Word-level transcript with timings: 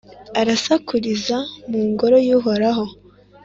arasakuriza 0.39 1.37
mu 1.69 1.81
Ngoro 1.89 2.17
y’Uhoraho 2.27 2.85